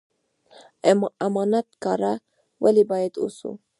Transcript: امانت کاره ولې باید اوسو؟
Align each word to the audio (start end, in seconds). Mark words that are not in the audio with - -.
امانت 1.27 1.67
کاره 1.83 2.13
ولې 2.63 2.83
باید 2.91 3.13
اوسو؟ 3.23 3.51